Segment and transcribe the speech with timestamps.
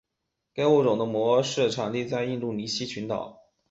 [0.55, 2.57] 该物种的模式产地在西印度
[2.87, 3.39] 群岛。